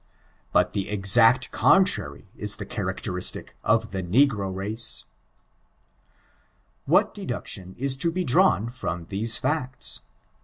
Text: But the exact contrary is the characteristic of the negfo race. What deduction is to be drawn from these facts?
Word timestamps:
But 0.51 0.73
the 0.73 0.89
exact 0.89 1.51
contrary 1.51 2.25
is 2.35 2.55
the 2.55 2.65
characteristic 2.65 3.55
of 3.63 3.91
the 3.91 4.01
negfo 4.01 4.51
race. 4.51 5.03
What 6.87 7.13
deduction 7.13 7.75
is 7.77 7.95
to 7.97 8.11
be 8.11 8.23
drawn 8.23 8.71
from 8.71 9.05
these 9.09 9.37
facts? 9.37 9.99